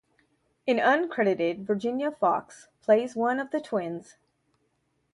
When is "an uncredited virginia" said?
0.67-2.09